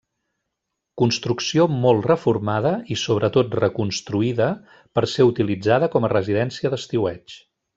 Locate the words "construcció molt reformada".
1.01-2.71